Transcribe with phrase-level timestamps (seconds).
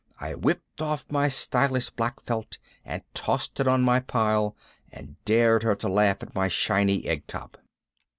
[0.19, 4.55] I whipped off my stylish black felt and tossed it on my pile
[4.91, 7.55] and dared her to laugh at my shiny egg top.